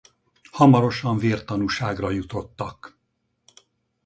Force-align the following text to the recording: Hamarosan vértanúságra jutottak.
Hamarosan 0.51 1.17
vértanúságra 1.17 2.09
jutottak. 2.11 2.97